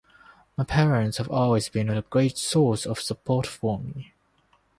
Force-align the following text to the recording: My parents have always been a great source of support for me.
My 0.57 0.63
parents 0.63 1.17
have 1.19 1.29
always 1.29 1.69
been 1.69 1.87
a 1.87 2.01
great 2.01 2.35
source 2.35 2.87
of 2.87 2.99
support 2.99 3.45
for 3.45 3.77
me. 3.77 4.13